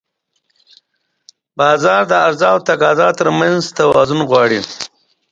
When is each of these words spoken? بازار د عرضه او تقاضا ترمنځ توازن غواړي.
بازار 1.57 2.01
د 2.07 2.13
عرضه 2.25 2.47
او 2.53 2.57
تقاضا 2.69 3.07
ترمنځ 3.19 3.61
توازن 3.79 4.19
غواړي. 4.29 4.59